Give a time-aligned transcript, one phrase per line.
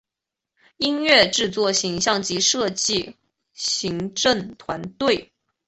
[0.77, 3.17] 音乐制作形像及设计
[3.53, 5.31] 行政团队